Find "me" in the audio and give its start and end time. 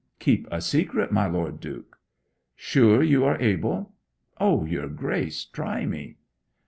5.85-6.17